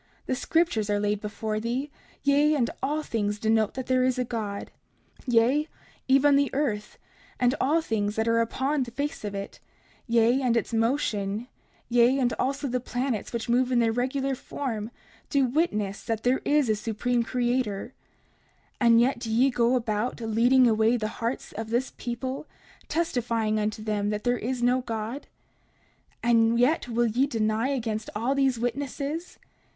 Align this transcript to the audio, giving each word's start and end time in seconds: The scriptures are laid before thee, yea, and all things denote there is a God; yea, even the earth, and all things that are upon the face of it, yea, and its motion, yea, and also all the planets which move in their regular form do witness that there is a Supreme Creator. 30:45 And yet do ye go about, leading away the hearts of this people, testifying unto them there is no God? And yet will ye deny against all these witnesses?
The 0.25 0.33
scriptures 0.33 0.89
are 0.89 0.99
laid 0.99 1.21
before 1.21 1.59
thee, 1.59 1.91
yea, 2.23 2.55
and 2.55 2.71
all 2.81 3.03
things 3.03 3.37
denote 3.37 3.75
there 3.75 4.03
is 4.03 4.17
a 4.17 4.23
God; 4.25 4.71
yea, 5.27 5.67
even 6.07 6.35
the 6.35 6.49
earth, 6.55 6.97
and 7.39 7.53
all 7.61 7.81
things 7.83 8.15
that 8.15 8.27
are 8.27 8.41
upon 8.41 8.81
the 8.81 8.89
face 8.89 9.23
of 9.23 9.35
it, 9.35 9.59
yea, 10.07 10.41
and 10.41 10.57
its 10.57 10.73
motion, 10.73 11.47
yea, 11.87 12.17
and 12.17 12.33
also 12.39 12.65
all 12.65 12.71
the 12.71 12.79
planets 12.79 13.31
which 13.31 13.47
move 13.47 13.71
in 13.71 13.77
their 13.77 13.91
regular 13.91 14.33
form 14.33 14.89
do 15.29 15.45
witness 15.45 16.01
that 16.03 16.23
there 16.23 16.41
is 16.45 16.67
a 16.67 16.73
Supreme 16.75 17.21
Creator. 17.21 17.93
30:45 18.81 18.87
And 18.87 18.99
yet 18.99 19.19
do 19.19 19.29
ye 19.31 19.51
go 19.51 19.75
about, 19.75 20.19
leading 20.19 20.65
away 20.67 20.97
the 20.97 21.09
hearts 21.19 21.51
of 21.51 21.69
this 21.69 21.93
people, 21.95 22.47
testifying 22.87 23.59
unto 23.59 23.83
them 23.83 24.09
there 24.09 24.39
is 24.39 24.63
no 24.63 24.81
God? 24.81 25.27
And 26.23 26.59
yet 26.59 26.87
will 26.87 27.05
ye 27.05 27.27
deny 27.27 27.67
against 27.67 28.09
all 28.15 28.33
these 28.33 28.57
witnesses? 28.57 29.37